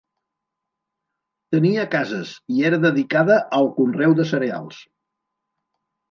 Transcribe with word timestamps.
Tenia 1.55 1.83
cases 1.95 2.31
i 2.53 2.63
era 2.69 2.79
dedicada 2.85 3.35
al 3.59 3.69
conreu 3.75 4.15
de 4.21 4.25
cereals. 4.31 4.81